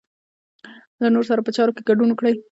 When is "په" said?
1.47-1.51